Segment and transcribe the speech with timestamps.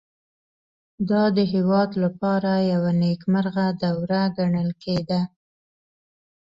[1.09, 5.21] دا د دې هېواد لپاره یوه نېکمرغه دوره ګڼل کېده